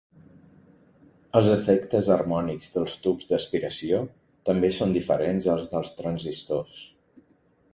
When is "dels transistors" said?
5.75-6.81